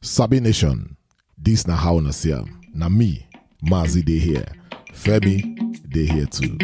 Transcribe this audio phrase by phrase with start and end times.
[0.00, 0.96] Sabi Nation,
[1.36, 2.34] this na how na see.
[2.74, 3.26] Na me,
[3.62, 4.46] Mazi dey here.
[4.92, 5.42] Femi
[5.90, 6.56] dey here too.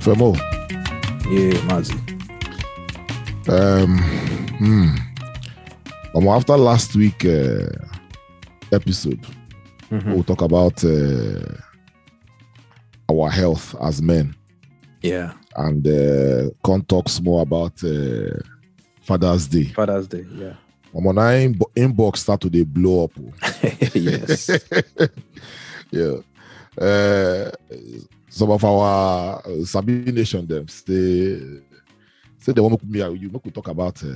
[0.00, 0.36] Femo,
[1.30, 1.94] Yeah, Mazi.
[3.48, 3.98] um,
[4.58, 4.96] hmm.
[6.14, 7.68] Um, after last week uh,
[8.72, 9.20] episode,
[9.90, 10.12] Mhm.
[10.14, 11.40] we'll talk about uh,
[13.10, 14.34] our health as men.
[15.02, 18.38] Yeah, and uh, Con talks more about uh,
[19.02, 19.64] Father's Day.
[19.64, 20.24] Father's Day.
[20.32, 20.54] Yeah.
[20.94, 21.32] I'm on our
[21.74, 23.12] inbox start to dey blow up.
[23.94, 24.50] yes.
[25.90, 26.16] yeah.
[26.78, 27.50] Uh,
[28.28, 31.38] some of our uh, Sabi Nation them say
[32.38, 34.08] say they want me and you make we talk about uh,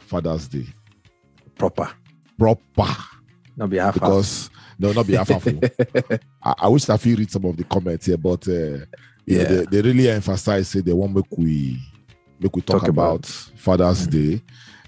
[0.00, 0.66] Father's Day
[1.56, 1.90] Proper.
[2.38, 2.96] proper
[3.56, 5.46] Not be half because no not be half half.
[5.46, 5.60] oh.
[6.42, 8.84] I, I wish I fit read some of the comments here, but uh, you know,
[9.26, 9.44] Yeah.
[9.44, 11.78] they, they really emphasize say they want make we
[12.40, 14.40] make we talk, Talk about, about- Father's Day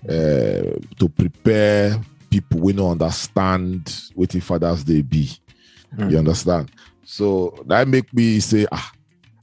[0.08, 5.28] uh, to prepare people we don't understand what the Father's Day be.
[5.96, 6.12] Mm.
[6.12, 6.70] You understand?
[7.04, 8.92] So that make me say, ah,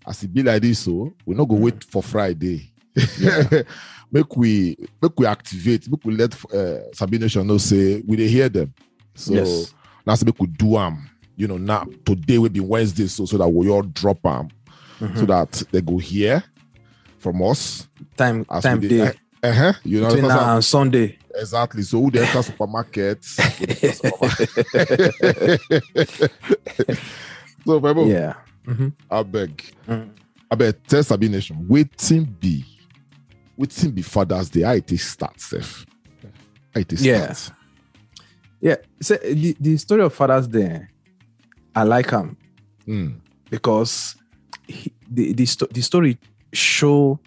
[0.08, 2.72] as it be like this, so we not go wait for Friday.
[4.12, 8.28] make we make we activate, make we let uh, Sabi Nation know say we dey
[8.28, 8.74] hear them.
[9.16, 9.74] So yes.
[10.08, 11.10] That's make we do am.
[11.36, 14.50] You know, now today will be Wednesday, so so that we all drop am
[15.00, 15.20] Mhm.
[15.20, 16.44] so that they go hear
[17.20, 17.88] from us.
[18.16, 19.12] time time day
[19.44, 19.74] Uh huh.
[19.84, 21.18] You know, between now and Sunday.
[21.36, 21.84] exactly.
[21.84, 23.24] So who the enter supermarket?
[23.24, 23.40] so,
[27.66, 28.34] Femo, yeah.
[28.66, 28.92] Mhm.
[29.10, 30.10] I beg, Mm.
[30.52, 32.66] I beg, tell Sabi Nation, waiting be,
[33.56, 34.64] waiting be Father's Day.
[34.78, 35.86] It is start, Seth.
[36.76, 37.32] It is Yeah.
[37.34, 37.57] start.
[38.62, 38.76] Yeah.
[39.02, 40.88] So the, the story of Father's Day,
[41.76, 42.38] I like him
[42.88, 43.20] Mm.
[43.50, 44.16] because
[44.68, 46.18] he, the the, sto- the story
[46.54, 47.20] show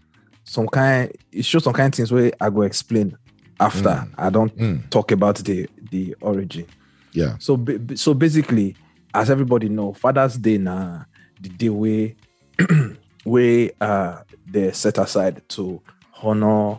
[0.44, 3.16] some kind it shows some kind of things where I go explain
[3.60, 4.14] after Mm.
[4.16, 4.88] I don't Mm.
[4.90, 6.66] talk about the the origin.
[7.12, 7.36] Yeah.
[7.38, 8.74] So ba- so basically,
[9.12, 11.04] as everybody know, Father's Day na
[11.40, 12.12] the day where
[13.24, 15.80] where uh they set aside to
[16.22, 16.78] honor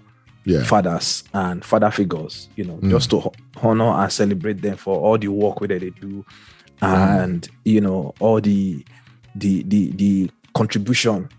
[0.51, 0.63] Yeah.
[0.63, 2.89] fathers and father figures, you know, Mm.
[2.91, 3.31] just to
[3.61, 6.25] honor and celebrate them for all the work that they do
[6.81, 8.83] and you know all the
[9.35, 11.29] the the the contribution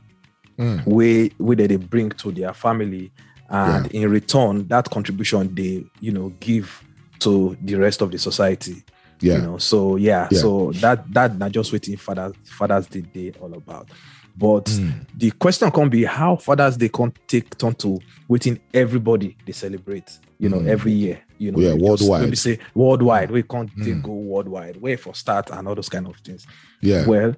[0.58, 0.86] Mm.
[0.86, 3.10] way way that they bring to their family
[3.48, 6.82] and in return that contribution they you know give
[7.20, 8.84] to the rest of the society
[9.20, 9.36] Yeah.
[9.36, 10.38] you know so yeah, Yeah.
[10.40, 13.88] so that that not just waiting father father's day day all about
[14.36, 15.06] but Mm.
[15.18, 17.98] the question can be how fathers they can take turn to
[18.28, 20.68] waiting everybody they celebrate you know Mm.
[20.68, 22.22] every year you know Yeah, we worldwide.
[22.22, 24.02] maybe say worldwide we can't Mm.
[24.02, 26.46] go worldwide where for start and all those kind of things
[26.80, 27.06] Yeah.
[27.06, 27.34] well,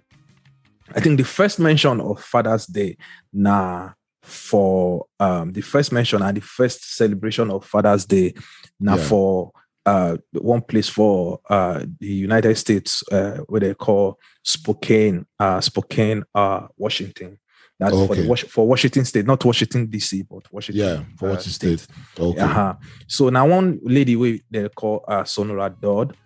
[0.94, 2.96] I think the first mention of Father's Day,
[3.32, 8.34] nah, for um the first mention and the first celebration of Father's Day,
[8.78, 9.02] now Yeah.
[9.04, 9.50] for
[9.86, 16.22] uh one place for uh the United States, uh what they call Spokane, uh Spokane,
[16.34, 17.38] uh Washington.
[17.78, 18.26] That's for Okay.
[18.26, 20.84] the for Washington State, not Washington DC, but Washington.
[20.86, 21.02] Yeah.
[21.18, 21.86] For uh, what you state.
[22.18, 22.40] Okay.
[22.40, 22.74] uh-huh.
[23.08, 26.16] So now one lady we they call uh Sonora Dodd.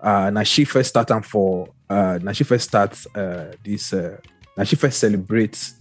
[0.00, 4.16] Uh now she first start am for uh now she first starts uh this uh
[4.56, 5.74] now she first celebrates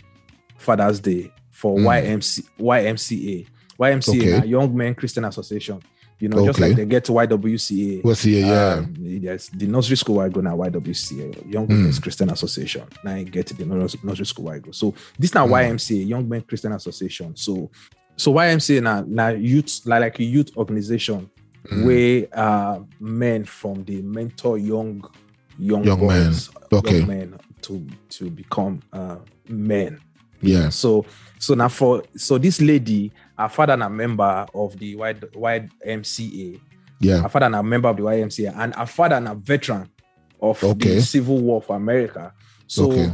[0.58, 1.86] Father's Day for Mm.
[1.86, 3.48] YMC YMCA.
[3.80, 4.48] YMCA Okay.
[4.48, 5.82] Young Men Christian Association.
[6.22, 8.04] You know, just like they get to YWCA.
[8.04, 8.46] What's here?
[8.46, 8.74] Yeah.
[8.76, 11.82] Um, yes, the nursery school I go now YWCA, Young Mm.
[11.84, 12.84] Men's Christian Association.
[13.04, 14.72] Now I get to the nursery school I go.
[14.72, 15.52] So this now Mm.
[15.76, 17.36] YMCA, Young Men Christian Association.
[17.36, 17.72] So
[18.16, 21.30] so YMCA now now youth like, like a youth organization
[21.68, 21.86] Mm.
[21.86, 25.04] where uh men from the mentor young
[25.60, 26.34] young, Young men.
[26.74, 26.98] Okay.
[27.00, 29.18] young men to to become uh
[29.48, 30.00] men.
[30.42, 30.70] Yeah.
[30.70, 31.06] So
[31.40, 36.60] so now for so this lady, her father and a member of the Y YMCA
[37.00, 37.22] Yeah.
[37.22, 39.90] her father and a member of the YMCA, and her father and a veteran
[40.42, 40.96] of Okay.
[40.96, 42.34] the Civil War for America.
[42.68, 43.12] So Okay.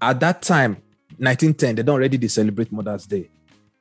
[0.00, 0.76] at that time,
[1.18, 3.28] 1910, they don't already they celebrate Mother's Day.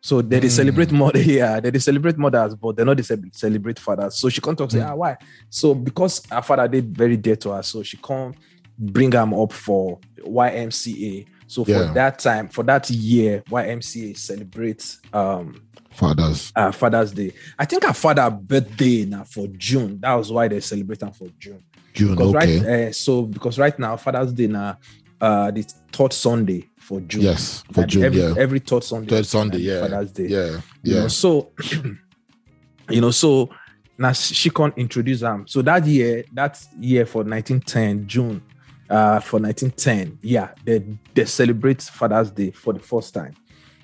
[0.02, 0.52] So they, they Mm.
[0.52, 3.04] celebrate mother, yeah, they, they celebrate mothers, but they not they
[3.34, 4.16] celebrate fathers.
[4.16, 4.90] So she can't talk say, Mm.
[4.92, 5.18] ah, why?
[5.50, 8.34] So because her father did very dear to her, so she can't
[8.78, 11.26] bring him up for YMCA.
[11.50, 11.94] So for Yeah.
[11.94, 16.52] that time, for that year, YMCA celebrates um Fathers.
[16.56, 17.34] uh, Father's Day.
[17.58, 20.00] I think her father birthday now for June.
[20.00, 21.64] That was why they celebrate them for June.
[21.94, 22.12] June.
[22.12, 22.60] Because Okay.
[22.60, 24.78] right, uh, so because right now Father's Day now,
[25.20, 27.24] uh, the third Sunday for June.
[27.24, 27.64] yes.
[27.74, 28.04] For And June.
[28.04, 28.34] every, yeah.
[28.38, 29.10] every third Sunday.
[29.10, 29.58] Third Sunday.
[29.58, 29.82] Yeah.
[29.82, 30.28] Father's Day.
[30.28, 30.62] Yeah.
[30.84, 31.00] You Yeah.
[31.02, 31.52] know, so
[32.90, 33.50] you know, so
[33.98, 35.46] now she can introduce them.
[35.48, 38.42] So that year, that year for 1910 June,
[38.90, 40.84] uh, for 1910, yeah, they
[41.14, 43.36] they celebrate Father's Day for the first time.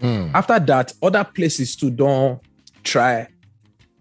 [0.02, 0.32] Mm.
[0.34, 2.42] After that, other places too don't
[2.84, 3.28] try,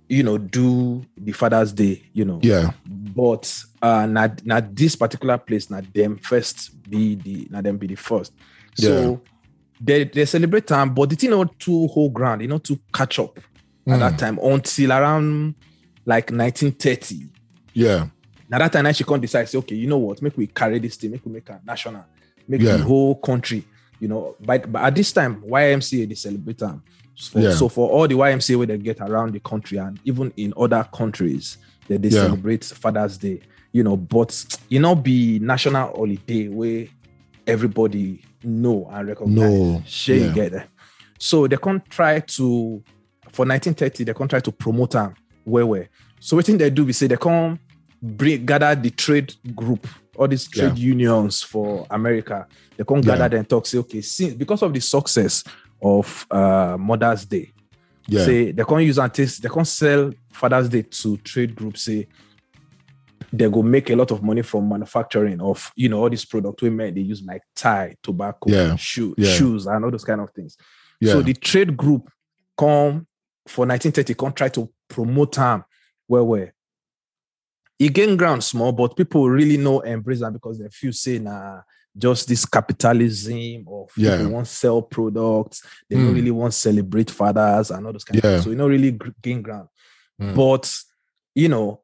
[0.08, 2.40] you know, do the Father's Day, you know.
[2.42, 2.72] Yeah.
[2.86, 7.86] But uh not not this particular place, not them first be the not them be
[7.86, 8.32] the first.
[8.74, 9.20] So
[9.80, 13.18] they they celebrate time, but it you know to whole ground, you know, to catch
[13.18, 13.38] up
[13.86, 15.54] at that time until around
[16.06, 17.28] like 1930.
[17.74, 18.08] Yeah.
[18.54, 20.94] Now that time, she can't decide, say, okay, you know what, make we carry this
[20.94, 22.04] thing, make we make a national,
[22.46, 22.76] make Yeah.
[22.76, 23.64] the whole country,
[23.98, 24.36] you know.
[24.40, 26.80] But, but at this time, YMCA they celebrate them.
[27.16, 27.54] So, Yeah.
[27.54, 30.86] so for all the YMCA where they get around the country and even in other
[30.94, 31.58] countries,
[31.88, 32.26] that they Yeah.
[32.26, 33.40] celebrate Father's Day,
[33.72, 36.86] you know, but you know, be national holiday where
[37.48, 39.50] everybody know and recognize.
[39.50, 39.82] No.
[39.84, 40.26] Share Yeah.
[40.28, 40.66] you get there.
[41.18, 42.84] So they can't try to
[43.32, 45.88] for 1930, they can't try to promote them where where.
[46.20, 47.58] So what thing they do, we say they can't
[48.04, 49.86] bring gather the trade group,
[50.16, 52.46] all these trade unions for America.
[52.76, 53.16] They can't Yeah.
[53.16, 55.42] gather and talk, say, okay, since because of the success
[55.82, 57.52] of uh Mother's Day,
[58.06, 58.24] Yeah.
[58.24, 62.06] say they can't use and taste, they can't sell Father's Day to trade groups, say
[63.32, 66.62] they go make a lot of money from manufacturing of you know all these products
[66.62, 68.76] we made they use like tie, tobacco, Yeah.
[68.76, 69.30] shoe, Yeah.
[69.34, 70.56] shoes, and all those kind of things.
[71.00, 71.12] yeah.
[71.12, 72.10] So the trade group
[72.56, 73.06] come
[73.48, 75.64] for 1930, come try to promote them
[76.06, 76.54] where where
[77.78, 81.60] it gain ground small, but people really know embrace them because they feel say nah
[81.96, 84.16] just this capitalism of Yeah.
[84.16, 86.04] people want sell products, they Mm.
[86.06, 88.30] don't really want celebrate fathers and all those kind Yeah.
[88.30, 88.44] of things.
[88.44, 89.68] So you know really gain ground.
[90.20, 90.34] Mm.
[90.34, 90.72] But
[91.34, 91.80] you know,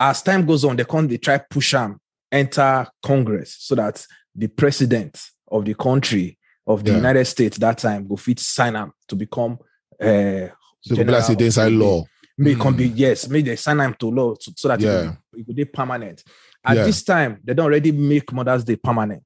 [0.00, 2.00] as time goes on, they come they try push them
[2.32, 5.18] enter Congress so that the president
[5.50, 6.96] of the country of the Yeah.
[6.98, 9.58] United States that time go fit sign them to become
[10.00, 10.48] uh
[10.82, 12.04] so people like say they inside law.
[12.38, 12.78] May come Mm.
[12.78, 15.14] be yes, may they sign them to law so, so that Yeah.
[15.34, 16.22] it could be permanent.
[16.64, 16.84] At Yeah.
[16.84, 19.24] this time, they don't already make Mother's Day permanent.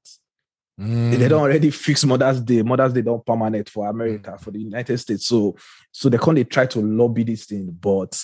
[0.79, 1.17] Mm.
[1.17, 2.61] They don't already fix Mother's Day.
[2.61, 5.27] Mother's Day don't permanent for America, for the United States.
[5.27, 5.55] So,
[5.91, 8.23] so they can't they try to lobby this thing, but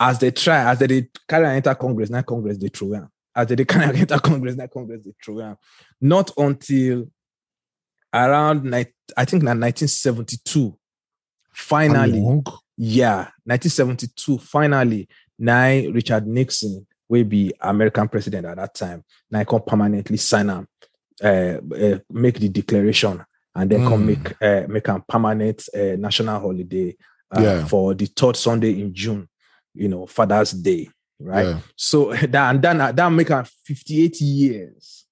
[0.00, 3.08] as they try, as they, they carry and enter Congress, now Congress they throw am.
[3.34, 5.56] As they, they carry and enter Congress, now Congress they throw am.
[6.00, 7.10] Not until
[8.12, 10.76] around I think na 1972, How
[11.52, 12.44] finally, long?
[12.78, 15.08] Yeah, 1972, finally,
[15.38, 19.02] now Richard Nixon will be American president at that time.
[19.30, 20.68] Now he can permanently sign him,
[21.22, 24.06] uh, uh, make the declaration, and then come Mm.
[24.06, 26.94] make uh, make a permanent uh, national holiday
[27.36, 27.66] uh, Yeah.
[27.66, 29.28] for the third Sunday in June.
[29.74, 30.88] You know, Father's Day,
[31.18, 31.46] right?
[31.46, 31.60] Yeah.
[31.76, 35.04] So that and then that make am 58 years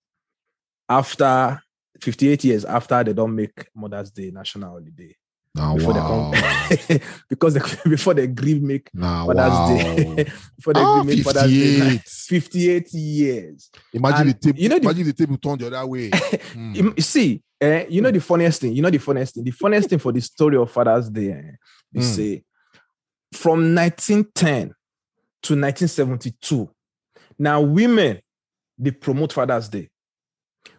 [0.89, 1.61] after
[2.01, 5.17] 58 years after they don't make Mother's Day national holiday
[5.57, 6.31] Nah, before wow.
[6.69, 7.01] they come
[7.31, 7.61] because they,
[7.91, 9.69] before they agree make nah, Father's wow.
[10.15, 10.25] Day
[10.57, 12.03] before they Ah, agree make Father's Day 58.
[12.09, 13.71] 58 years.
[13.95, 14.59] Imagine And the table.
[14.61, 16.11] you know the- imagine the table turned the other way.
[16.11, 17.03] Mm.
[17.03, 18.73] See, eh, you know the funniest thing.
[18.75, 19.45] You know the funniest thing.
[19.45, 21.51] The funniest thing for the story of Father's Day, eh,
[21.93, 22.15] they Mm.
[22.15, 22.45] say
[23.33, 24.75] from 1910
[25.43, 26.69] to 1972.
[27.39, 28.21] Now women
[28.79, 29.89] they promote Father's Day.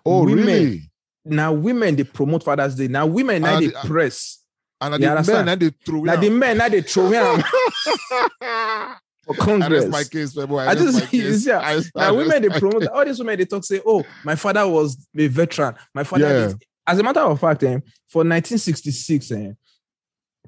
[0.05, 0.91] oh, women- really?
[1.25, 2.87] Now women they promote Father's Day.
[2.87, 4.43] Now women now And they the- press.
[4.79, 7.43] And the men and they throw Now the men now they throw am
[9.25, 9.85] for Congress.
[9.85, 10.61] rest my case, Febo.
[10.61, 11.45] I, I just- my case.
[11.45, 11.59] yeah.
[11.59, 15.07] I- now women they promote all these women they talk say oh my father was
[15.17, 16.47] a veteran my father Yeah.
[16.49, 19.51] did-" as a matter of fact eh, for 1966 eh,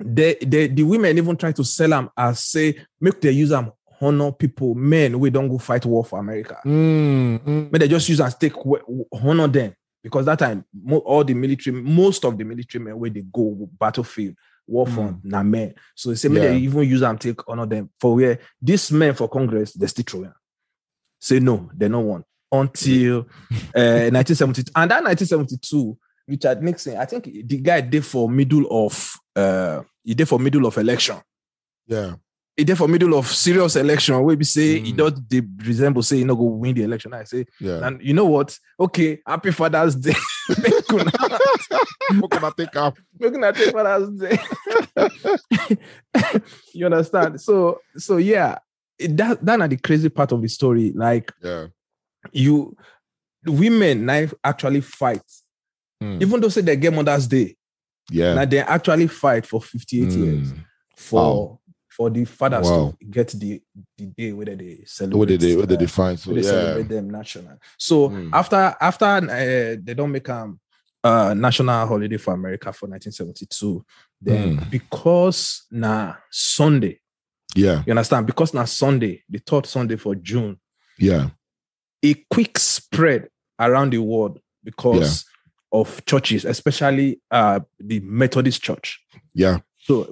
[0.02, 3.72] they, they, the women even try to sell them as say make they use them
[4.00, 7.72] honor people men we don't go fight war for America Mm, mm.
[7.72, 8.54] but they just use and take
[9.12, 10.64] honor them because that time
[11.06, 14.36] all the military most of the military men where they go battlefield
[14.68, 15.74] war front na men.
[15.96, 16.52] So they say maybe Yeah.
[16.52, 17.90] they even use and take honor them.
[18.00, 20.32] For where these men for congress they still throw
[21.20, 22.26] say no they no want.
[22.52, 23.20] Until
[23.76, 29.14] uh, 1972 and that 1972 richard nixon i think the guy did for middle of
[29.36, 31.18] uh he did for middle of election.
[31.88, 32.16] Yeah.
[32.60, 34.98] He did for middle of serious election where we say he Mm.
[34.98, 37.86] does they resemble say he not go win the election i say Yeah.
[37.88, 38.58] and you know what?
[38.80, 40.14] Okay, happy Father's Day.
[40.62, 41.12] Make una-
[42.20, 42.98] What can I take up?
[43.20, 44.38] make una take Father's Day.
[46.74, 47.40] you understand?
[47.42, 48.58] So, so yeah,
[48.98, 50.92] it, that that are the crazy part of the story.
[50.96, 51.68] Like Yeah.
[52.32, 52.76] you,
[53.46, 55.22] women now actually fight,
[56.02, 56.22] Mm.
[56.22, 57.56] even though say they get Mother's Day,
[58.10, 58.34] Yeah.
[58.34, 60.66] now they actually fight for 58 years Mm.
[60.96, 61.59] for
[62.00, 62.96] for the fathers Wow.
[62.98, 63.62] to get the
[63.98, 65.20] the day whether they celebrate.
[65.20, 65.56] What did they?
[65.58, 66.18] What did they find?
[66.18, 66.48] So they yeah.
[66.48, 67.58] celebrate them national.
[67.78, 68.30] So Mm.
[68.32, 70.60] after after uh, they don't make um
[71.04, 73.86] uh national holiday for America for 1972,
[74.22, 74.70] then Mm.
[74.72, 77.02] because na Sunday,
[77.54, 77.84] Yeah.
[77.86, 78.26] you understand?
[78.28, 80.58] Because na Sunday, the third Sunday for June,
[80.98, 81.32] Yeah.
[82.02, 83.28] a quick spread
[83.60, 85.26] around the world because
[85.72, 89.00] of churches, especially uh, the Methodist Church.
[89.34, 89.60] Yeah.
[89.90, 90.08] So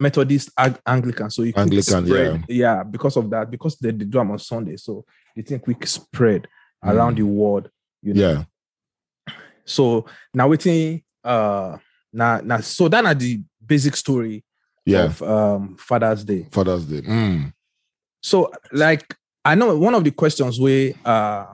[0.00, 1.28] Methodist Ag- Anglican.
[1.28, 4.76] So you Anglican, spread, yeah, because of that, because they, they do them on Sunday.
[4.78, 5.04] So
[5.36, 6.48] the thing quick spread
[6.82, 7.68] around the world.
[8.00, 8.44] You know?
[9.26, 9.34] Yeah.
[9.66, 11.76] So now waiting uh
[12.10, 14.42] now now so that are the basic story
[14.86, 15.04] Yeah.
[15.04, 16.48] of um Father's Day.
[16.50, 17.02] Father's Day.
[17.02, 17.52] Mm.
[18.22, 21.44] So like I know one of the questions we uh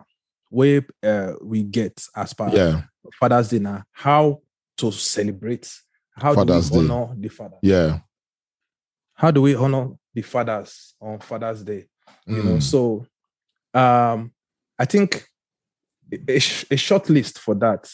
[0.49, 2.83] we uh, we get as part Yeah.
[3.19, 4.43] Father's Day now, how
[4.77, 5.69] to celebrate,
[6.15, 6.93] how Father's do we Day.
[6.95, 7.57] honor the father?
[7.63, 7.99] Yeah.
[9.15, 11.87] How do we honor the fathers on Father's Day?
[12.27, 12.63] You know, Mm.
[12.63, 13.07] so
[13.73, 14.33] um
[14.79, 15.27] I think
[16.13, 17.91] a, a sh- a short list for that.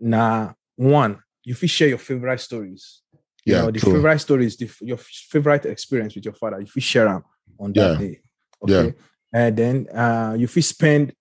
[0.00, 3.02] Now, one, you feel share your favorite stories.
[3.44, 3.92] You Yeah, know, the true.
[3.94, 7.22] favorite stories, the, your favorite experience with your father, you feel share them
[7.58, 7.98] on that Yeah.
[7.98, 8.20] day.
[8.66, 8.76] Yeah.
[8.78, 8.94] Okay.
[9.32, 11.12] And then uh you feel spend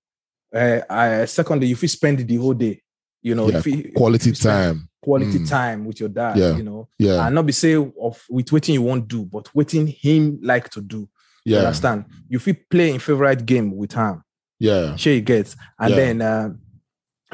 [0.54, 2.82] uh, uh secondly, you feel spend the whole day,
[3.22, 4.90] you know, Yeah, you- Quality you time.
[5.06, 5.50] Quality Mm.
[5.50, 6.58] time with your dad, Yeah.
[6.58, 7.26] you know, Yeah.
[7.26, 10.82] and not be say of with waiting you won't do, but waiting him like to
[10.82, 11.08] do.
[11.48, 12.06] You understand?
[12.28, 14.24] You feel play in favorite game with him.
[14.60, 14.96] Yeah.
[14.96, 15.56] Sure you get.
[15.80, 15.96] And Yeah.
[15.96, 16.50] then uh,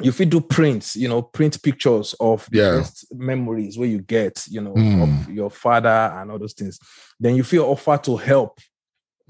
[0.04, 2.78] you feel do prints, you know, print pictures of the Yeah.
[2.78, 5.04] best memories where you get, you know, Mm.
[5.04, 6.78] of your father and all those things.
[7.20, 8.60] Then you feel offer to help,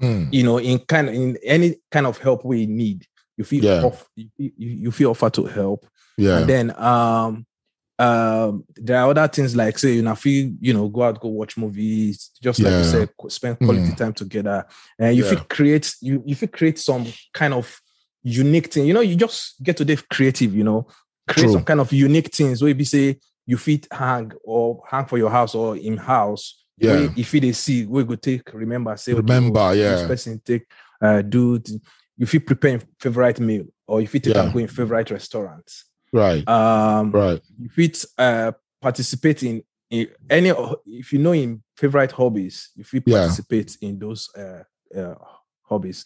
[0.00, 0.28] Mm.
[0.32, 3.06] you know, in kind of in any kind of help we need.
[3.36, 3.84] You feel Yeah.
[3.84, 5.86] off, you, you, you feel offer to help.
[6.18, 6.38] Yeah.
[6.38, 7.46] And then um
[7.98, 11.28] um there are other things like say you know feel you know go out go
[11.28, 12.90] watch movies just like you Yeah.
[12.90, 13.96] said spend quality Mm.
[13.96, 14.64] time together
[14.98, 15.44] and you Yeah.
[15.48, 17.80] create you if you create some kind of
[18.22, 20.86] unique thing you know you just get to be creative you know
[21.28, 21.52] create True.
[21.52, 25.30] some kind of unique things where you say you fit hang or hang for your
[25.30, 27.08] house or in house Yeah.
[27.14, 30.06] if they see we go take remember say okay, Remember, oh, this yeah.
[30.06, 30.66] person take
[31.00, 31.60] uh do
[32.16, 34.48] you feel prepare favorite meal or if you take Yeah.
[34.50, 36.46] go in favorite restaurants Right.
[36.48, 37.40] um Right.
[37.58, 40.50] you fit uh participate in, in any
[40.86, 43.18] if you know in favorite hobbies you fit Yeah.
[43.20, 44.62] participate in those uh,
[44.96, 45.14] uh
[45.62, 46.04] hobbies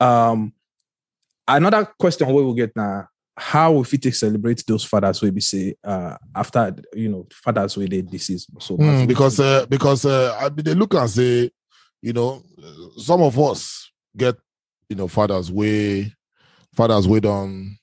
[0.00, 0.52] um
[1.48, 5.40] another question we will get now how we fit take celebrate those fathers we be
[5.40, 10.36] say uh after you know fathers with the disease so Mm, because uh, because uh,
[10.40, 11.50] I mean, they look and say,
[12.00, 12.42] you know,
[12.96, 14.36] some of us get,
[14.88, 16.12] you know, fathers way,
[16.74, 17.76] fathers way on,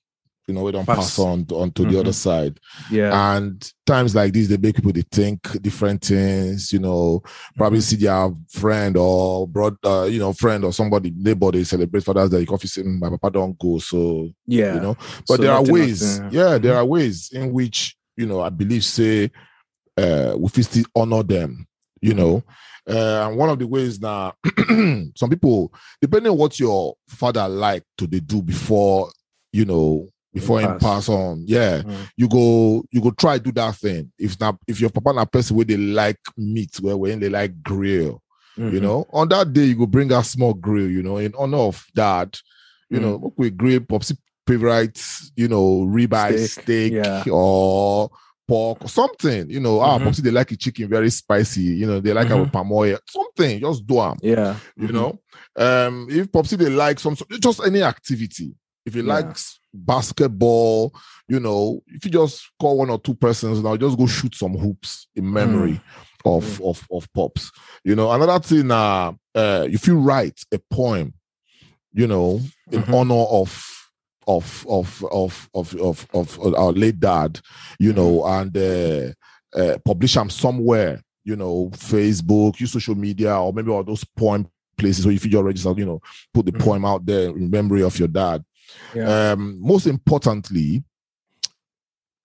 [0.49, 0.97] you know, we don't Pass.
[0.97, 2.13] pass on to, on to the other Mhm.
[2.15, 2.59] side.
[2.89, 7.21] yeah And times like these, they make people they think different things, you know,
[7.55, 7.83] probably Mhm.
[7.83, 12.45] see their friend or brother, you know, friend or somebody, neighbor, they celebrate Father's Day.
[12.47, 13.77] Coffee saying, my papa don't go.
[13.77, 14.95] So, yeah you know,
[15.27, 16.77] but So there are ways, nothing- yeah, there Mhm.
[16.77, 19.29] are ways in which you know I believe say
[19.97, 21.67] uh we still honor them,
[22.01, 22.43] you know.
[22.89, 24.33] Uh, and one of the ways now,
[25.15, 29.11] some people, depending on what your father like to they do before,
[29.53, 31.09] you know, before him pass.
[31.09, 32.09] on, yeah, Mm.
[32.17, 34.11] you go, you go try do that thing.
[34.17, 37.61] If not, if your papa na person where they like meat, where when they like
[37.63, 38.21] grill,
[38.57, 38.81] you Mhm.
[38.81, 41.85] know, on that day you go bring a small grill, you know, in honor of
[41.95, 42.39] that,
[42.89, 43.01] you Mm.
[43.01, 44.15] know, we grill popsy
[44.47, 45.01] favorite,
[45.35, 47.23] you know, ribeye Steak, steak, yeah.
[47.31, 48.09] or
[48.47, 49.79] pork or something, you know.
[49.79, 50.05] Ah, Mhm.
[50.05, 52.51] popsy they like a chicken very spicy, you know, they like our Mhm.
[52.51, 54.93] palm oil, something, just do them, yeah you Mhm.
[54.93, 55.19] know.
[55.55, 58.53] Um, if popsy they like some just any activity,
[58.89, 59.13] if he Yeah.
[59.15, 60.93] likes basketball,
[61.27, 64.57] you know, if you just call one or two persons now, just go shoot some
[64.57, 65.79] hoops in memory
[66.25, 67.51] of, of of pops.
[67.83, 71.13] You know, another thing uh, uh if you write a poem,
[71.93, 72.41] you know,
[72.71, 72.93] in Mhm.
[72.93, 73.49] honor of
[74.27, 77.39] of of of of of, of our late dad,
[77.79, 79.11] you know, and uh,
[79.59, 84.47] uh publish them somewhere, you know, Facebook, use social media, or maybe all those poem
[84.77, 86.01] places where if you just register, you know,
[86.33, 86.59] put the Mhm.
[86.65, 88.43] poem out there in memory of your dad.
[88.93, 90.83] Yeah Um, most importantly,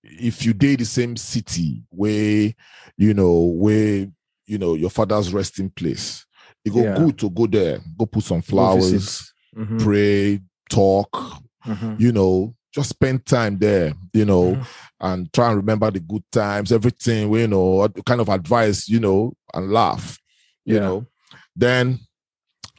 [0.03, 2.53] if you date the same city where
[2.97, 4.07] you know where
[4.47, 6.27] you know your father's resting place,
[6.65, 6.95] it go Yeah.
[6.97, 9.31] good to go there, go put some flowers.
[9.57, 9.79] Mhm.
[9.85, 12.01] pray, talk, Mhm.
[12.01, 14.67] you know, just spend time there, you know, Mhm.
[15.01, 19.33] and try and remember the good times, everything, you know, kind of advice, you know,
[19.55, 20.19] and laugh,
[20.65, 20.81] you Yeah.
[20.81, 21.07] know.
[21.55, 22.01] Then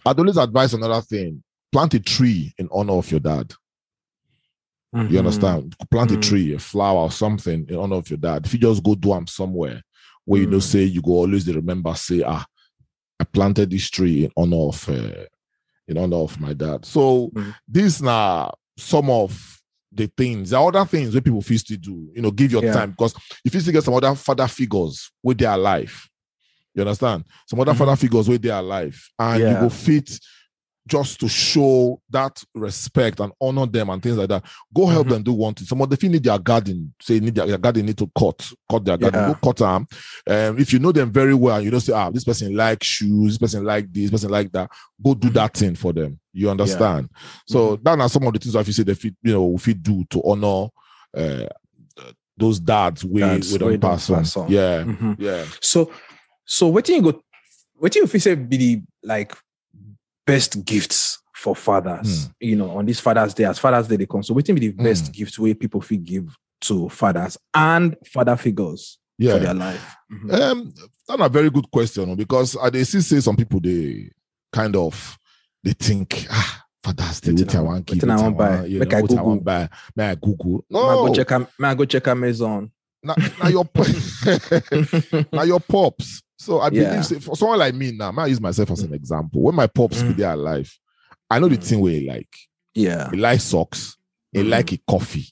[0.05, 1.41] I'd always advise another thing
[1.72, 3.53] plant a tree in honor of your dad.
[4.93, 5.19] You Mhm.
[5.19, 5.75] understand?
[5.91, 6.22] Plant a Mm.
[6.22, 8.45] tree, a flower, or something in honor of your dad.
[8.45, 9.84] If you just go do them somewhere
[10.24, 10.63] where you know, Mm.
[10.63, 12.45] say you go always remember, say, ah,
[13.19, 15.25] I planted this tree in honor of uh,
[15.88, 16.86] in honor of my dad.
[16.86, 17.53] So Mm.
[17.67, 20.50] these now some of the things.
[20.50, 22.74] There are other things that people feel to do, you know, give your Yeah.
[22.74, 23.13] time because
[23.45, 26.10] if you still get some other father figures with their life,
[26.74, 27.24] you understand?
[27.48, 27.77] Some other Mhm.
[27.77, 29.60] father figures they are alive, and you Yeah.
[29.62, 30.19] go fit
[30.87, 34.43] just to show that respect and honor them and things like that.
[34.73, 35.09] Go help Mhm.
[35.09, 35.65] them do one thing.
[35.65, 38.85] Some of the need their garden, say need their, their garden need to cut, cut
[38.85, 39.27] their garden, Yeah.
[39.33, 39.87] go cut them.
[40.29, 43.31] Um, if you know them very well, you don't say, ah, this person like shoes,
[43.33, 44.69] this person like this, person like that,
[45.03, 45.33] go do Mhm.
[45.33, 46.19] that thing for them.
[46.33, 47.09] You understand?
[47.47, 49.67] So that are some of the things that you say they fit, you know, if
[49.67, 50.67] you do to honor
[51.17, 51.47] uh,
[52.37, 54.43] those dads we Dads we don't don pass on.
[54.43, 54.51] on.
[54.51, 55.15] Yeah, Mhm.
[55.17, 55.45] yeah.
[55.61, 55.89] So,
[56.43, 57.21] so what you go,
[57.77, 59.33] what you feel say be the like
[60.25, 64.24] best gifts for fathers, you know, on this Father's Day, as Father's Day they come.
[64.24, 65.12] So, what be the best Hmm.
[65.12, 69.34] gift way people feel give to fathers and father figures Yeah.
[69.34, 69.96] for their life?
[70.12, 70.34] Mhm.
[70.34, 70.74] Um,
[71.08, 74.10] that's a very good question oh, because I they still say some people they
[74.51, 75.17] kind of
[75.63, 78.89] they think ah Father's Day, what I I want wetin I want buy, you make
[78.91, 79.25] know, I I Google.
[79.25, 80.65] want buy, may I Google?
[80.70, 81.29] May I No, go check,
[81.60, 82.72] may I go check Amazon?
[83.03, 83.65] now, now your
[85.34, 86.22] now your pops.
[86.37, 87.01] So I Yeah.
[87.01, 89.41] believe for someone like me now, I use myself as an example.
[89.41, 90.07] When my pops Mm.
[90.09, 90.71] be there alive,
[91.29, 91.63] I know the Mm.
[91.63, 92.35] thing where he like.
[92.77, 93.09] yeah.
[93.09, 93.95] He like socks,
[94.33, 94.49] he Mm.
[94.49, 95.29] like a coffee,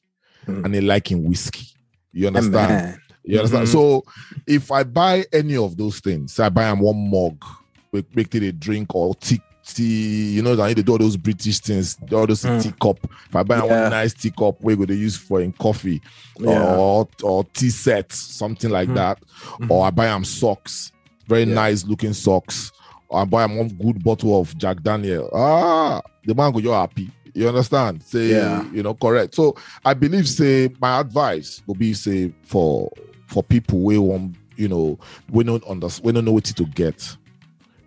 [0.48, 0.64] Mm.
[0.66, 1.68] and he like in whiskey.
[2.14, 3.00] You understand?
[3.26, 3.68] You understand?
[3.68, 3.72] Mhm.
[3.72, 4.04] So
[4.48, 7.44] if I buy any of those things, say I buy them one mug,
[7.92, 10.98] make, make it a drink or tea, tea, you know, I need to do all
[11.00, 12.62] those British things, all those Mm.
[12.64, 13.00] teacup.
[13.30, 13.82] If I buy Yeah.
[13.82, 16.02] one nice teacup, we're going to use for in coffee
[16.40, 16.76] Yeah.
[16.78, 18.96] or or tea sets, something like Mm.
[18.96, 19.20] that.
[19.60, 19.70] Mhm.
[19.70, 20.93] Or I buy them socks,
[21.28, 21.54] very Yeah.
[21.54, 22.72] nice looking socks.
[23.10, 25.30] Or I buy 'em one good bottle of Jack Daniel.
[25.34, 27.10] Ah, the man go, you're happy.
[27.36, 28.04] You understand?
[28.04, 28.64] Say, Yeah.
[28.72, 29.36] you know, correct.
[29.36, 32.90] So I believe, say, my advice will be, say, for
[33.28, 35.00] for people we want, you know,
[35.32, 37.18] we don't understand, we don't know what to get.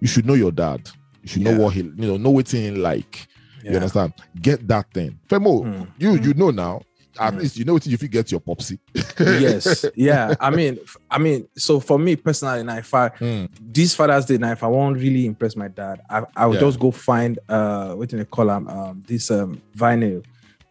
[0.01, 0.91] You should know your dad.
[1.23, 1.53] You should Yeah.
[1.53, 3.29] know what he, you know, know what he like.
[3.65, 4.13] You understand?
[4.41, 5.19] Get that thing.
[5.29, 5.87] Femo, Mm.
[5.99, 6.83] you you know now.
[7.19, 7.41] At Mm.
[7.41, 8.79] least you know what you get your popsy.
[9.19, 10.79] yes yeah i mean
[11.11, 13.49] I mean so for me personally now if i Mm.
[13.61, 16.61] this father's day now if i want really impress my dad i, I would Yeah.
[16.67, 20.23] just go find uh what do they call them um this um vinyl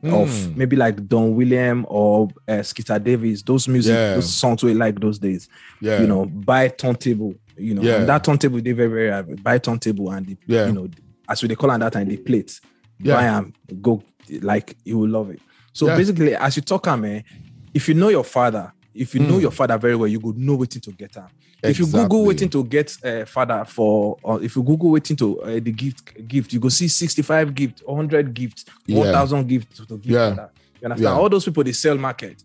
[0.04, 0.56] of Mm.
[0.56, 4.14] maybe like don william or uh, Skeeter davis those music Yeah.
[4.16, 5.48] those songs we like those days
[5.82, 7.98] yeah, you know buy turntable you know Yeah.
[8.00, 10.68] and that turntable they very very buy turntable and the, Yeah.
[10.68, 10.88] you know
[11.28, 12.60] as we they call on that time the plate
[13.00, 13.16] Yeah.
[13.16, 14.04] buy go
[14.42, 15.42] like you will love it
[15.76, 15.98] so Yeah.
[15.98, 17.22] basically as you talk am eh,
[17.74, 19.42] if you know your father if you know Mm.
[19.42, 21.28] your father very well you could know waiting to get am
[21.64, 22.28] if you google Exactly.
[22.28, 26.28] waiting to get uh, father for or if you google waiting to uh, the gift
[26.28, 29.00] gift you go see 65 gift 100 gift Yeah.
[29.00, 30.30] 1000 gift to give Yeah.
[30.30, 30.50] father
[30.82, 31.20] you understand Yeah.
[31.22, 32.42] all those people they sell market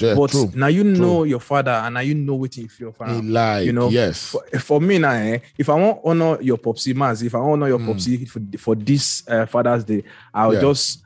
[0.00, 0.50] Yeah, but true.
[0.54, 3.32] now you know your father and now you know what you feel for He am.
[3.32, 4.16] like, you know, yes.
[4.32, 7.68] for, for me now, eh, if I want honor your popsy mas, if I honor
[7.68, 7.86] your Mm.
[7.86, 10.60] popsy for, for this uh, Father's Day, I'll Yeah.
[10.60, 11.02] just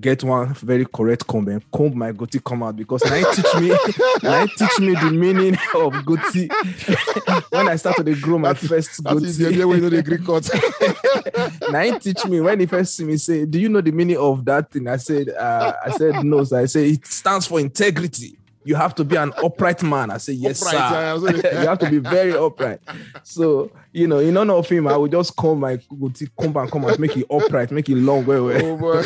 [0.00, 3.54] get one very correct comb and comb my goatee come out because now it teach
[3.60, 3.68] me
[4.22, 6.48] now it teach me the meaning of goatee
[7.50, 9.54] when I started to grow my That's- first That is the goatee.
[9.54, 11.70] idea when you know the Greek cut.
[11.70, 14.44] now teach me when he first see me say, "Do you know the meaning of
[14.44, 18.38] that thing?" I said, uh, "I said no." So I say it stands for integrity.
[18.64, 20.10] You have to be an upright man.
[20.10, 21.60] I say yes, Upright, sir.
[21.60, 22.80] you have to be very upright.
[23.22, 26.70] So you know, in honor of him, I would just comb my goatee, comb and
[26.70, 28.78] comb and make it upright, make it long, well, well.
[28.84, 29.04] oh.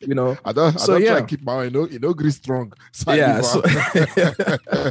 [0.00, 0.36] You know.
[0.44, 1.20] I don't, I So, don't try yeah.
[1.20, 2.72] to keep my you know, you know, grease strong.
[3.06, 3.40] Yeah.
[3.40, 3.62] So,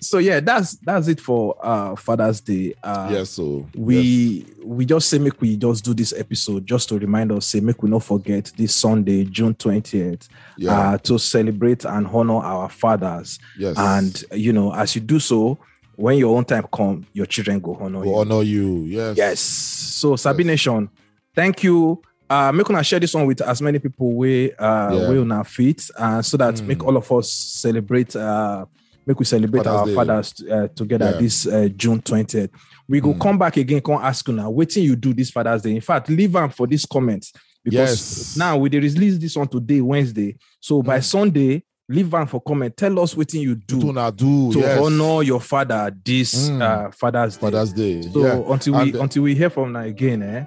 [0.00, 2.74] so yeah, that's that's it for uh Father's Day.
[2.82, 6.98] Uh, yes, so we we just say make we just do this episode just to
[6.98, 11.84] remind us say make we not forget this sunday june 20th yeah, uh to celebrate
[11.84, 15.58] and honor our fathers yes, and you know as you do so
[15.96, 18.84] when your own time come your children go honor we you honor you.
[18.84, 20.46] Yes, yes so sabi Yes.
[20.52, 20.88] nation
[21.34, 22.00] thank you
[22.30, 25.08] uh make una share this one with as many people we uh Yeah.
[25.10, 26.66] wey una fit uh so that Mm.
[26.66, 28.64] make all of us celebrate uh
[29.06, 29.94] make we celebrate Father's our Day.
[29.94, 31.18] fathers uh, together Yeah.
[31.18, 32.50] this uh, june 20th
[32.88, 33.20] we go Mm.
[33.20, 36.34] come back again come ask una wetin you do this father's day in fact leave
[36.36, 37.26] am for this comment
[37.64, 38.36] because Yes.
[38.36, 41.04] now we release this one today wednesday so by Mm.
[41.04, 43.80] sunday leave am for comment tell us what you Do
[44.12, 44.78] do to yes.
[44.80, 46.60] honor your father this Mm.
[46.62, 48.02] uh, father's day Father's Day.
[48.02, 48.52] so yeah.
[48.52, 50.44] until we And, uh, until we hear from now again, eh?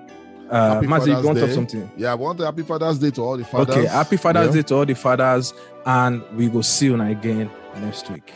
[0.50, 1.90] Uh, Mazi, you want to talk something?
[1.98, 3.76] yeah, I want a happy Father's Day to all the fathers.
[3.76, 4.62] Okay, happy Father's Yeah.
[4.62, 5.54] Day to all the fathers,
[5.86, 7.50] and we go see you now again
[7.82, 8.32] next week.